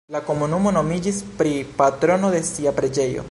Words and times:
La 0.13 0.19
komunumo 0.27 0.71
nomiĝis 0.77 1.19
pri 1.41 1.53
patrono 1.83 2.35
de 2.37 2.43
sia 2.53 2.79
preĝejo. 2.81 3.19